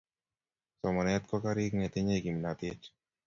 [0.79, 2.81] somanet ko karik netinyei kimnatet